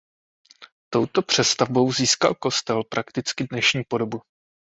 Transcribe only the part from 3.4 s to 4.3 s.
dnešní podobu.